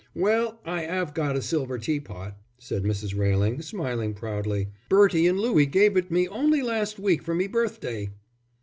"Well, 0.15 0.59
I 0.65 0.87
'ave 0.87 1.11
got 1.13 1.35
a 1.35 1.43
silver 1.43 1.77
tea 1.77 1.99
pot," 1.99 2.35
said 2.57 2.81
Mrs. 2.81 3.15
Railing, 3.15 3.61
smiling 3.61 4.15
proudly. 4.15 4.69
"Bertie 4.89 5.27
and 5.27 5.39
Louie 5.39 5.67
gave 5.67 5.95
it 5.95 6.09
me 6.09 6.27
only 6.27 6.63
last 6.63 6.97
week 6.97 7.21
for 7.21 7.35
me 7.35 7.45
birthday." 7.45 8.09